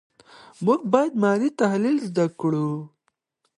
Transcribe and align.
موږ 0.65 0.81
باید 0.93 1.13
مالي 1.23 1.49
تحلیل 1.61 1.97
زده 2.09 2.25
کړو. 2.39 2.69